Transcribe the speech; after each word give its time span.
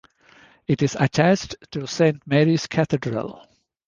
It 0.65 0.81
is 0.81 0.95
attached 0.99 1.57
to 1.73 1.85
Saint 1.85 2.25
Mary's 2.25 2.65
Cathedral. 2.65 3.45